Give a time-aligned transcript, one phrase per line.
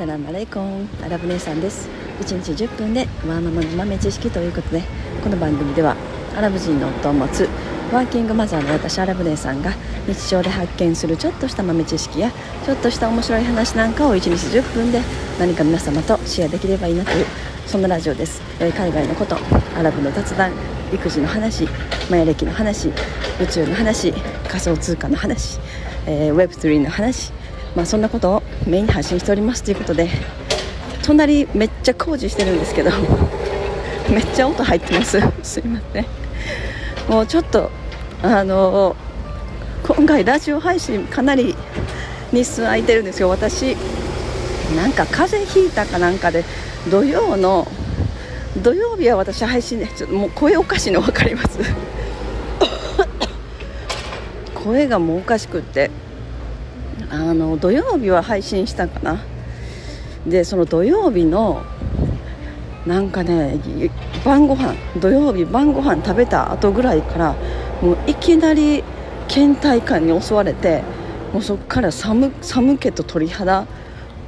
[0.00, 1.86] サラムアレイコンアラブ姉さんです。
[2.20, 4.82] 1日10分でワーママの豆知識ということで
[5.22, 5.94] この番組では
[6.34, 7.46] アラブ人の夫を持つ
[7.92, 9.72] ワーキングマザーの私アラブ姉さんが
[10.06, 12.32] 日常で発見するちょっとした豆知識や
[12.64, 15.02] ちょっとした面白い話なんかを1日10分で
[15.38, 17.26] 何か皆様とシェアできればいいなという
[17.66, 19.36] そんなラジオです、えー、海外のこと
[19.76, 20.50] アラブの雑談
[20.94, 21.68] 育児の話
[22.10, 24.14] マヤ歴の話宇宙の話
[24.48, 25.58] 仮想通貨の話、
[26.06, 27.34] えー、Web3 の話
[27.76, 30.08] まあ、そんなことをメインに発信しておりますということで
[31.02, 32.90] 隣めっちゃ工事してるんですけど
[34.10, 35.20] めっちゃ音入ってます。
[35.42, 36.06] すいません。
[37.08, 37.70] もうちょっと
[38.22, 38.96] あの
[39.82, 41.56] 今回ラジオ配信かなり
[42.32, 43.28] 日数空いてるんですよ。
[43.28, 43.76] 私
[44.76, 46.44] なんか風邪ひいたかなんかで
[46.90, 47.66] 土曜の
[48.56, 51.58] 土曜日は私配信でちょっともう声おかしいの分かります。
[54.54, 55.90] 声がもうおかしくって
[57.10, 59.20] あの土曜日は配信したかな。
[60.26, 61.62] でその土曜日の
[62.86, 63.58] なんかね
[64.24, 67.34] 晩ご飯土曜日晩ご飯食べた後ぐらいから
[67.82, 68.84] もういきなり
[69.28, 70.82] 倦怠感に襲われて
[71.32, 73.66] もうそこから寒寒気と鳥肌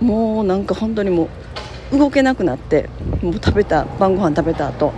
[0.00, 1.28] もうなんか本当にも
[1.92, 2.88] う動けなくなって
[3.22, 4.92] もう食べた晩ご飯食べた後。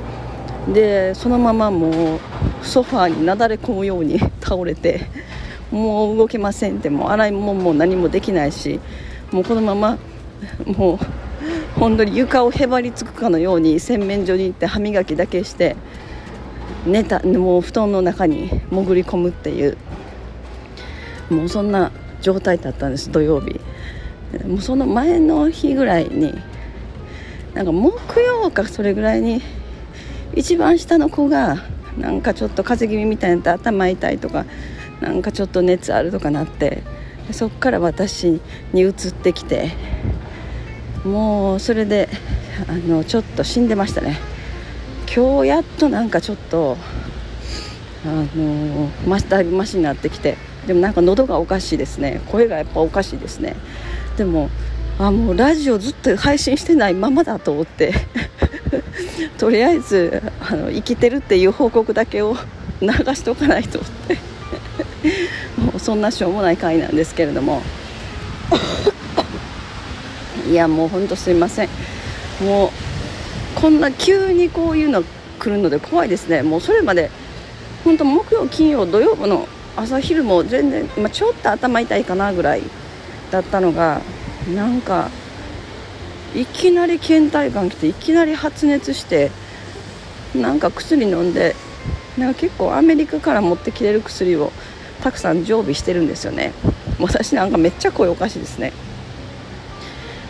[0.73, 2.21] でそのままもう
[2.63, 5.07] ソファーになだれ込むように 倒れて。
[5.75, 8.79] もう動けませんってもう洗い物も何もできないし
[9.33, 9.99] もうこのまま
[10.65, 10.99] もう
[11.79, 15.75] 本当に床をへばりつくかのように洗面所に行って歯磨きだけして
[16.87, 19.77] 寝たもう布団の中に潜り込むっていう
[21.29, 23.61] もうそんな状態だったんです土曜日。
[24.47, 26.35] もうその前の日ぐらいに
[27.55, 29.41] なんか木曜かそれぐらいに
[30.35, 31.59] 一番下の子が
[31.99, 34.45] なんかちょっと風邪気味みたいなって頭痛いとか
[35.05, 36.83] なんかちょっと熱あるとかなって
[37.33, 38.41] そっから私
[38.73, 39.71] に移ってきて
[41.05, 42.09] もうそれで
[42.69, 44.19] あのちょっと死んでましたね。
[45.15, 46.77] 今日やっとなんかちょっと
[48.07, 52.23] あのまだいぶマシになってきてでもなんか喉がおかしいですね。
[52.29, 53.55] 声がやっぱおかしいですね。
[54.17, 54.49] でも
[54.99, 57.93] あもうラジオずっと配信してないままだと思って
[59.39, 62.37] とりあえずあの生きてるっていう報告だけを
[62.81, 64.34] 流しておかないと思って。
[65.79, 67.63] そんなしょうもない回なんですけれども。
[70.51, 71.69] いやもうほんとすいません。
[72.41, 72.71] もう
[73.61, 75.03] こんな急にこういうの
[75.39, 76.43] 来るので怖いですね。
[76.43, 77.11] もうそれまで
[77.83, 82.63] 本当木曜金曜土曜日の朝昼も全然、まあ、ちょっと頭痛いかなぐらい
[83.31, 84.01] だったのが
[84.55, 85.11] なんか
[86.35, 89.31] いきなり倦怠感来ていきなり発熱して
[90.35, 91.55] なんか薬飲んで
[92.19, 94.53] なんか結構アメリカから持ってきてる薬を
[95.05, 96.55] たくさん常備してるんですよね。
[96.99, 98.73] 私なんかめっちゃ声おかしいですね。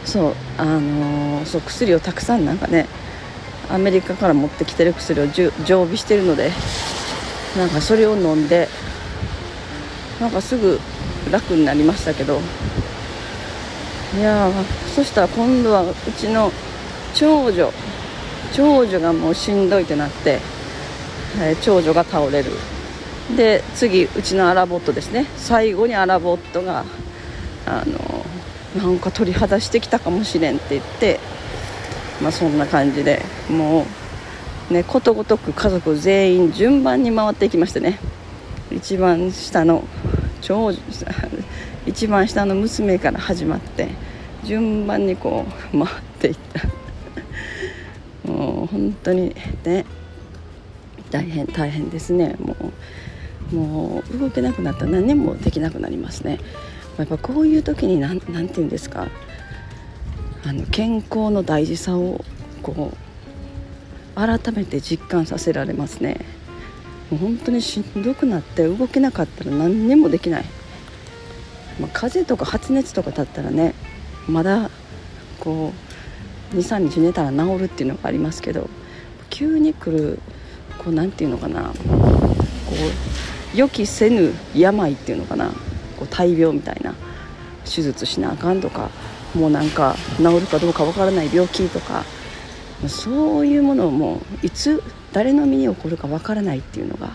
[0.04, 2.86] そうあのー、そう薬をたくさんなんかね
[3.70, 5.50] アメリカから持ってきてる薬を常
[5.84, 6.50] 備してるので
[7.56, 8.68] なんかそれを飲んで
[10.20, 10.80] なんかすぐ
[11.30, 12.40] 楽になりましたけど。
[14.16, 14.48] いや
[14.94, 16.52] そしたら今度はうちの
[17.14, 17.72] 長女
[18.52, 20.40] 長女がもうしんどいってなって、
[21.40, 22.50] えー、長女が倒れる。
[23.36, 25.26] で次うちのアラボットですね。
[25.36, 26.84] 最後にアラボットが
[27.66, 28.26] あの
[28.76, 31.20] なんか取り外してきたかもしれんって言って
[32.20, 33.86] まあそんな感じでも
[34.70, 37.98] うねことごとく家族全員順番に回っていきましてね。
[38.70, 39.84] 一番下の
[40.40, 40.78] 長女
[41.86, 43.88] 一番下の娘から始まって
[44.44, 48.30] 順番にこう回っていった。
[48.30, 49.84] もう本当にね
[51.10, 52.36] 大変大変ですね。
[52.38, 52.72] もう
[53.52, 54.84] もう動けなくなった。
[54.84, 56.38] ら何もできなくなりますね。
[56.98, 59.08] やっぱこういう時に何て言うんですか。
[60.46, 62.24] あの健康の大事さを
[62.62, 66.24] こう改めて実感させられますね。
[67.10, 70.44] もう本当にしんどくなって動けなかったら何にもできない、
[71.78, 73.74] まあ、風邪とか発熱とかだったらね
[74.26, 74.70] まだ
[75.38, 75.72] こ
[76.52, 78.70] う23日寝たら治るっていうのがありますけど
[79.28, 80.18] 急に来る
[80.78, 81.64] こう何て言うのかな。
[81.64, 81.72] こ
[82.72, 85.50] う予期せぬ病っていうのかな。
[85.98, 86.94] こう大病みたいな。
[87.64, 88.90] 手術しなあかんとか
[89.34, 92.04] もうなんか治るかどうかわからない病気とか。
[92.88, 97.12] そういうものもいつ誰の身に起こるかわからないっていうのが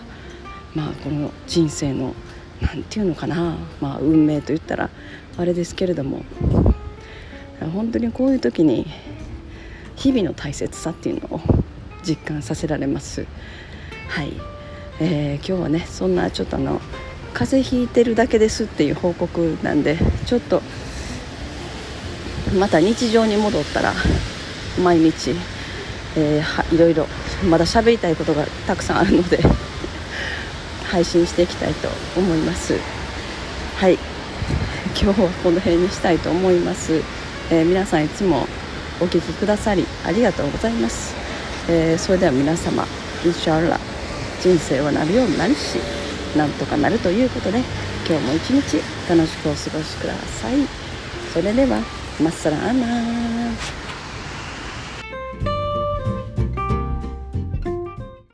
[0.74, 2.14] まあこの人生の
[2.60, 4.90] 何て言うのかな、まあ、運命と言ったら
[5.36, 6.24] あれですけれども。
[7.68, 8.86] 本当にこういう時に
[9.96, 11.40] 日々の大切さっていうのを
[12.02, 13.26] 実感させられます。
[14.08, 14.32] はい。
[15.00, 16.80] えー、今日はねそんなちょっとあの
[17.32, 20.62] 風邪ひいてるだけですっていう報告なんでちょっと
[22.58, 23.94] また日常に戻ったら
[24.82, 25.30] 毎日、
[26.16, 27.06] えー、はいろいろ
[27.48, 29.40] まだ喋りたいことがたくさんあるので
[30.90, 32.74] 配信していきたいと思います。
[33.76, 34.10] はい。
[35.00, 37.00] 今日はこの辺にしたいと思います、
[37.50, 38.46] えー、皆さんいつも
[39.00, 41.14] お聴きくださりありがとうございます、
[41.68, 42.84] えー、それでは皆様
[43.24, 43.80] インシャアラ
[44.40, 45.78] 人生はなるようになるし
[46.36, 47.58] なんとかなるということで
[48.08, 50.66] 今日も一日楽しくお過ごしください。
[51.32, 51.78] それでは
[52.20, 52.86] マッサラーナ